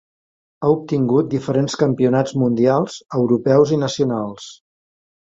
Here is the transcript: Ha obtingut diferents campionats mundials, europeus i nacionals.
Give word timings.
Ha 0.63 0.71
obtingut 0.75 1.29
diferents 1.33 1.77
campionats 1.83 2.35
mundials, 2.45 2.99
europeus 3.23 3.79
i 3.79 3.83
nacionals. 3.87 4.53